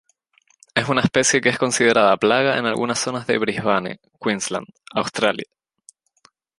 Es 0.73 0.89
una 0.89 1.01
especie 1.01 1.41
que 1.41 1.49
es 1.49 1.59
considerada 1.59 2.17
plaga 2.17 2.57
en 2.57 2.65
algunas 2.65 2.97
zonas 2.97 3.27
de 3.27 3.37
Brisbane, 3.37 3.99
Queensland, 4.19 4.65
Australia. 4.95 5.45